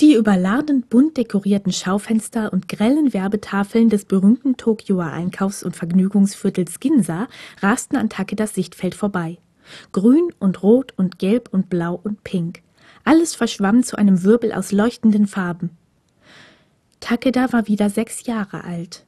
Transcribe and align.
Die 0.00 0.14
überladend 0.14 0.90
bunt 0.90 1.16
dekorierten 1.16 1.72
Schaufenster 1.72 2.52
und 2.52 2.68
grellen 2.68 3.14
Werbetafeln 3.14 3.88
des 3.88 4.04
berühmten 4.04 4.58
Tokioer 4.58 5.06
Einkaufs- 5.06 5.62
und 5.62 5.74
Vergnügungsviertels 5.74 6.80
Ginza 6.80 7.28
rasten 7.62 7.96
an 7.96 8.10
Takedas 8.10 8.54
Sichtfeld 8.54 8.94
vorbei. 8.94 9.38
Grün 9.92 10.28
und 10.38 10.62
Rot 10.62 10.92
und 10.98 11.18
Gelb 11.18 11.48
und 11.50 11.70
Blau 11.70 11.98
und 12.02 12.24
Pink. 12.24 12.60
Alles 13.04 13.34
verschwamm 13.34 13.82
zu 13.82 13.96
einem 13.96 14.22
Wirbel 14.22 14.52
aus 14.52 14.70
leuchtenden 14.70 15.26
Farben. 15.26 15.70
Takeda 17.00 17.52
war 17.54 17.66
wieder 17.66 17.88
sechs 17.88 18.26
Jahre 18.26 18.64
alt. 18.64 19.06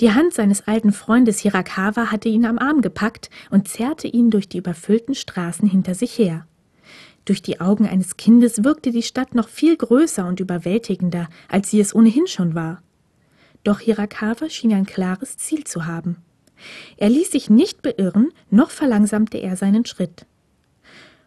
Die 0.00 0.12
Hand 0.12 0.32
seines 0.32 0.68
alten 0.68 0.92
Freundes 0.92 1.40
Hirakawa 1.40 2.12
hatte 2.12 2.28
ihn 2.28 2.46
am 2.46 2.58
Arm 2.58 2.82
gepackt 2.82 3.30
und 3.50 3.66
zerrte 3.66 4.06
ihn 4.06 4.30
durch 4.30 4.48
die 4.48 4.58
überfüllten 4.58 5.14
Straßen 5.14 5.68
hinter 5.68 5.94
sich 5.94 6.16
her. 6.18 6.46
Durch 7.24 7.40
die 7.40 7.60
Augen 7.60 7.86
eines 7.86 8.16
Kindes 8.16 8.64
wirkte 8.64 8.90
die 8.90 9.02
Stadt 9.02 9.34
noch 9.34 9.48
viel 9.48 9.76
größer 9.76 10.26
und 10.26 10.40
überwältigender, 10.40 11.28
als 11.48 11.70
sie 11.70 11.80
es 11.80 11.94
ohnehin 11.94 12.26
schon 12.26 12.54
war. 12.54 12.82
Doch 13.62 13.80
Hirakawa 13.80 14.50
schien 14.50 14.74
ein 14.74 14.84
klares 14.84 15.38
Ziel 15.38 15.64
zu 15.64 15.86
haben. 15.86 16.16
Er 16.96 17.08
ließ 17.08 17.30
sich 17.30 17.48
nicht 17.48 17.82
beirren, 17.82 18.30
noch 18.50 18.70
verlangsamte 18.70 19.38
er 19.38 19.56
seinen 19.56 19.86
Schritt. 19.86 20.26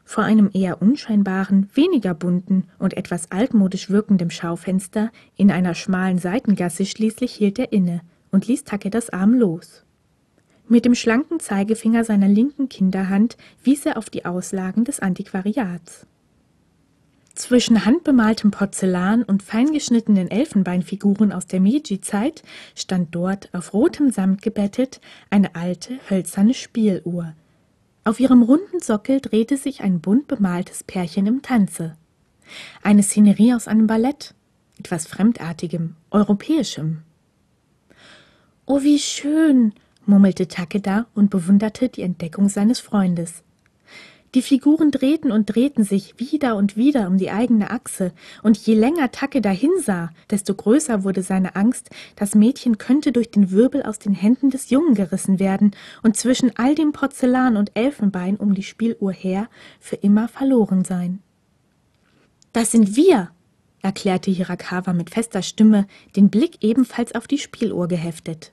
Vor 0.06 0.24
einem 0.24 0.50
eher 0.54 0.82
unscheinbaren, 0.82 1.70
weniger 1.74 2.14
bunten 2.14 2.66
und 2.80 2.96
etwas 2.96 3.32
altmodisch 3.32 3.90
wirkendem 3.90 4.30
Schaufenster 4.30 5.12
in 5.36 5.52
einer 5.52 5.74
schmalen 5.74 6.20
Seitengasse 6.20 6.86
schließlich 6.86 7.34
hielt 7.34 7.60
er 7.60 7.74
inne 7.74 8.02
und 8.32 8.48
ließ 8.48 8.64
Takedas 8.64 9.10
Arm 9.10 9.34
los. 9.34 9.84
Mit 10.70 10.84
dem 10.84 10.96
schlanken 10.96 11.40
Zeigefinger 11.40 12.04
seiner 12.04 12.28
linken 12.28 12.68
Kinderhand 12.68 13.38
wies 13.64 13.86
er 13.86 13.98
auf 13.98 14.10
die 14.10 14.26
Auslagen 14.26 14.84
des 14.84 15.00
Antiquariats. 15.00 16.06
Zwischen 17.36 17.86
handbemaltem 17.86 18.52
Porzellan 18.52 19.24
und 19.24 19.44
feingeschnittenen 19.44 20.30
Elfenbeinfiguren 20.30 21.32
aus 21.32 21.46
der 21.46 21.62
Meiji-Zeit 21.62 22.42
stand 22.76 23.14
dort, 23.14 23.54
auf 23.54 23.74
rotem 23.74 24.12
Samt 24.12 24.42
gebettet, 24.42 25.00
eine 25.30 25.56
alte, 25.56 26.00
hölzerne 26.10 26.56
Spieluhr. 26.56 27.34
Auf 28.04 28.20
ihrem 28.20 28.42
runden 28.42 28.80
Sockel 28.82 29.22
drehte 29.22 29.56
sich 29.56 29.82
ein 29.82 30.02
bunt 30.02 30.28
bemaltes 30.28 30.84
Pärchen 30.84 31.28
im 31.28 31.42
Tanze. 31.44 31.96
Eine 32.82 33.04
Szenerie 33.04 33.54
aus 33.54 33.68
einem 33.68 33.86
Ballett, 33.86 34.34
etwas 34.80 35.06
Fremdartigem, 35.06 35.96
Europäischem. 36.10 37.04
Oh, 38.66 38.82
wie 38.82 39.00
schön, 39.00 39.74
murmelte 40.08 40.48
Takeda 40.48 41.08
und 41.14 41.30
bewunderte 41.30 41.90
die 41.90 42.02
Entdeckung 42.02 42.50
seines 42.50 42.80
Freundes. 42.80 43.44
Die 44.36 44.42
Figuren 44.42 44.92
drehten 44.92 45.32
und 45.32 45.46
drehten 45.46 45.84
sich 45.84 46.20
wieder 46.20 46.58
und 46.58 46.76
wieder 46.76 47.08
um 47.08 47.18
die 47.18 47.32
eigene 47.32 47.72
Achse, 47.72 48.12
und 48.44 48.58
je 48.58 48.76
länger 48.76 49.10
Takeda 49.12 49.50
hinsah, 49.50 50.12
desto 50.30 50.54
größer 50.54 51.04
wurde 51.04 51.24
seine 51.24 51.56
Angst, 51.56 51.90
das 52.18 52.36
Mädchen 52.36 52.78
könnte 52.78 53.12
durch 53.12 53.32
den 53.32 53.52
Wirbel 53.52 53.84
aus 53.84 54.00
den 54.00 54.14
Händen 54.14 54.50
des 54.50 54.70
Jungen 54.70 54.96
gerissen 54.96 55.40
werden 55.40 55.72
und 56.04 56.18
zwischen 56.18 56.52
all 56.58 56.76
dem 56.76 56.92
Porzellan 56.92 57.56
und 57.56 57.72
Elfenbein 57.76 58.36
um 58.36 58.54
die 58.54 58.64
Spieluhr 58.64 59.14
her 59.14 59.50
für 59.80 59.96
immer 59.96 60.28
verloren 60.28 60.84
sein. 60.84 61.20
Das 62.52 62.72
sind 62.72 62.96
wir, 62.96 63.32
erklärte 63.82 64.30
Hirakawa 64.30 64.92
mit 64.92 65.10
fester 65.10 65.42
Stimme, 65.42 65.88
den 66.16 66.30
Blick 66.30 66.58
ebenfalls 66.62 67.16
auf 67.16 67.28
die 67.28 67.38
Spieluhr 67.38 67.88
geheftet. 67.88 68.52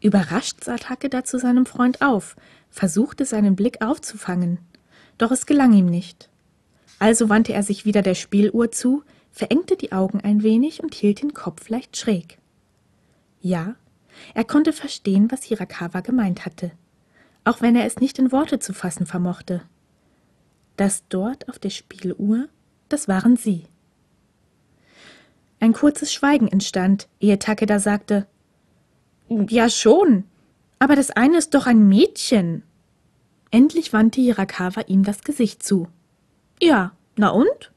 Überrascht 0.00 0.64
sah 0.64 0.76
Takeda 0.76 1.24
zu 1.24 1.38
seinem 1.38 1.66
Freund 1.66 2.02
auf, 2.02 2.36
versuchte 2.70 3.24
seinen 3.24 3.56
Blick 3.56 3.82
aufzufangen, 3.82 4.58
doch 5.18 5.30
es 5.30 5.46
gelang 5.46 5.72
ihm 5.72 5.86
nicht. 5.86 6.28
Also 6.98 7.28
wandte 7.28 7.52
er 7.52 7.62
sich 7.62 7.84
wieder 7.84 8.02
der 8.02 8.14
Spieluhr 8.14 8.70
zu, 8.72 9.02
verengte 9.30 9.76
die 9.76 9.92
Augen 9.92 10.20
ein 10.20 10.42
wenig 10.42 10.82
und 10.82 10.94
hielt 10.94 11.22
den 11.22 11.34
Kopf 11.34 11.68
leicht 11.68 11.96
schräg. 11.96 12.38
Ja, 13.40 13.76
er 14.34 14.44
konnte 14.44 14.72
verstehen, 14.72 15.30
was 15.30 15.44
Hirakawa 15.44 16.00
gemeint 16.00 16.44
hatte, 16.44 16.72
auch 17.44 17.60
wenn 17.60 17.76
er 17.76 17.84
es 17.84 17.98
nicht 17.98 18.18
in 18.18 18.32
Worte 18.32 18.58
zu 18.58 18.72
fassen 18.72 19.06
vermochte. 19.06 19.62
Das 20.76 21.04
dort 21.08 21.48
auf 21.48 21.58
der 21.58 21.70
Spieluhr, 21.70 22.48
das 22.88 23.08
waren 23.08 23.36
sie. 23.36 23.64
Ein 25.60 25.72
kurzes 25.72 26.12
Schweigen 26.12 26.48
entstand, 26.48 27.08
ehe 27.20 27.38
Takeda 27.38 27.80
sagte 27.80 28.26
ja 29.28 29.68
schon. 29.68 30.24
Aber 30.78 30.96
das 30.96 31.10
eine 31.10 31.38
ist 31.38 31.54
doch 31.54 31.66
ein 31.66 31.88
Mädchen. 31.88 32.62
Endlich 33.50 33.92
wandte 33.92 34.20
Hirakawa 34.20 34.82
ihm 34.86 35.04
das 35.04 35.22
Gesicht 35.22 35.62
zu. 35.62 35.88
Ja, 36.60 36.92
na 37.16 37.30
und? 37.30 37.72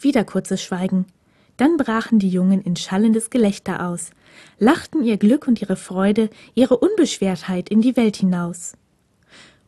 Wieder 0.00 0.24
kurzes 0.24 0.62
Schweigen. 0.62 1.06
Dann 1.56 1.76
brachen 1.76 2.18
die 2.18 2.28
Jungen 2.28 2.60
in 2.62 2.76
schallendes 2.76 3.30
Gelächter 3.30 3.86
aus, 3.86 4.10
lachten 4.58 5.04
ihr 5.04 5.16
Glück 5.16 5.46
und 5.46 5.60
ihre 5.60 5.76
Freude, 5.76 6.30
ihre 6.54 6.76
Unbeschwertheit 6.76 7.68
in 7.68 7.82
die 7.82 7.96
Welt 7.96 8.16
hinaus. 8.16 8.72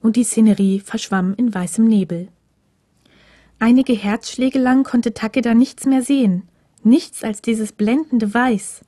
Und 0.01 0.17
die 0.17 0.25
Szenerie 0.25 0.81
verschwamm 0.81 1.35
in 1.37 1.55
weißem 1.55 1.87
Nebel. 1.87 2.29
Einige 3.59 3.93
Herzschläge 3.93 4.59
lang 4.59 4.83
konnte 4.83 5.15
Takeda 5.15 5.55
nichts 5.55 5.87
mehr 5.87 6.03
sehen, 6.03 6.49
nichts 6.83 7.23
als 7.23 7.41
dieses 7.41 7.73
blendende 7.73 8.35
Weiß. 8.35 8.83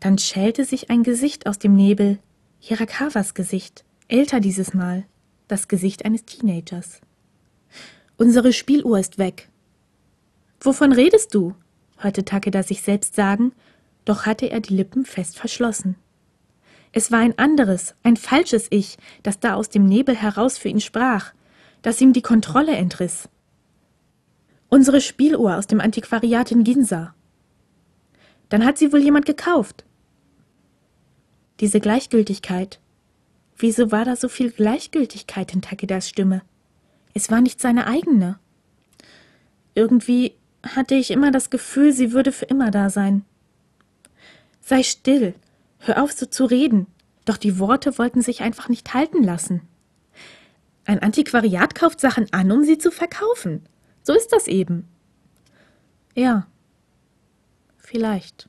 Dann 0.00 0.18
schälte 0.18 0.64
sich 0.64 0.90
ein 0.90 1.02
Gesicht 1.02 1.46
aus 1.46 1.58
dem 1.58 1.74
Nebel, 1.74 2.18
Hirakawas 2.60 3.34
Gesicht, 3.34 3.84
älter 4.08 4.40
dieses 4.40 4.74
Mal, 4.74 5.04
das 5.48 5.68
Gesicht 5.68 6.04
eines 6.04 6.24
Teenagers. 6.24 7.00
Unsere 8.16 8.52
Spieluhr 8.52 8.98
ist 8.98 9.18
weg. 9.18 9.48
Wovon 10.60 10.92
redest 10.92 11.34
du? 11.34 11.54
hörte 11.98 12.24
Takeda 12.24 12.62
sich 12.62 12.82
selbst 12.82 13.14
sagen, 13.14 13.52
doch 14.04 14.26
hatte 14.26 14.50
er 14.50 14.60
die 14.60 14.74
Lippen 14.74 15.04
fest 15.04 15.38
verschlossen. 15.38 15.96
Es 16.92 17.12
war 17.12 17.18
ein 17.18 17.38
anderes, 17.38 17.94
ein 18.02 18.16
falsches 18.16 18.66
Ich, 18.70 18.96
das 19.22 19.40
da 19.40 19.54
aus 19.54 19.68
dem 19.68 19.84
Nebel 19.84 20.16
heraus 20.16 20.58
für 20.58 20.68
ihn 20.68 20.80
sprach, 20.80 21.32
das 21.82 22.00
ihm 22.00 22.12
die 22.12 22.22
Kontrolle 22.22 22.74
entriss. 22.76 23.28
Unsere 24.68 25.00
Spieluhr 25.00 25.56
aus 25.56 25.66
dem 25.66 25.80
Antiquariat 25.80 26.50
in 26.50 26.64
Ginza. 26.64 27.14
Dann 28.48 28.64
hat 28.64 28.78
sie 28.78 28.92
wohl 28.92 29.00
jemand 29.00 29.26
gekauft. 29.26 29.84
Diese 31.60 31.80
Gleichgültigkeit. 31.80 32.78
Wieso 33.56 33.90
war 33.90 34.04
da 34.04 34.14
so 34.14 34.28
viel 34.28 34.50
Gleichgültigkeit 34.52 35.52
in 35.52 35.62
Takedas 35.62 36.08
Stimme? 36.08 36.42
Es 37.14 37.30
war 37.30 37.40
nicht 37.40 37.60
seine 37.60 37.86
eigene. 37.86 38.38
Irgendwie 39.74 40.34
hatte 40.62 40.94
ich 40.94 41.10
immer 41.10 41.32
das 41.32 41.50
Gefühl, 41.50 41.92
sie 41.92 42.12
würde 42.12 42.30
für 42.30 42.44
immer 42.44 42.70
da 42.70 42.90
sein. 42.90 43.24
Sei 44.60 44.82
still, 44.82 45.34
hör 45.78 46.02
auf 46.02 46.12
so 46.12 46.26
zu 46.26 46.44
reden, 46.44 46.86
doch 47.24 47.36
die 47.36 47.58
Worte 47.58 47.98
wollten 47.98 48.22
sich 48.22 48.42
einfach 48.42 48.68
nicht 48.68 48.94
halten 48.94 49.24
lassen. 49.24 49.62
Ein 50.84 51.00
Antiquariat 51.00 51.74
kauft 51.74 52.00
Sachen 52.00 52.32
an, 52.32 52.50
um 52.52 52.64
sie 52.64 52.78
zu 52.78 52.90
verkaufen. 52.90 53.62
So 54.02 54.14
ist 54.14 54.32
das 54.32 54.46
eben. 54.46 54.88
Ja, 56.14 56.46
vielleicht. 57.76 58.47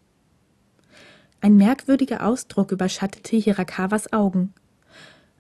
Ein 1.42 1.56
merkwürdiger 1.56 2.26
Ausdruck 2.26 2.72
überschattete 2.72 3.38
Hirakawas 3.38 4.12
Augen. 4.12 4.54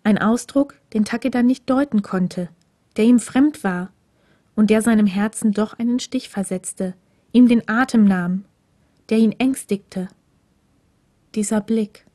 Ein 0.03 0.17
Ausdruck, 0.17 0.75
den 0.93 1.03
Takeda 1.03 1.43
nicht 1.43 1.69
deuten 1.69 2.01
konnte, 2.01 2.49
der 2.95 3.05
ihm 3.05 3.19
fremd 3.19 3.63
war 3.63 3.91
und 4.55 4.69
der 4.69 4.81
seinem 4.81 5.07
Herzen 5.07 5.51
doch 5.51 5.77
einen 5.77 5.99
Stich 5.99 6.29
versetzte, 6.29 6.95
ihm 7.33 7.47
den 7.47 7.67
Atem 7.67 8.05
nahm, 8.05 8.45
der 9.09 9.17
ihn 9.17 9.33
ängstigte. 9.33 10.07
Dieser 11.35 11.59
Blick. 11.61 12.05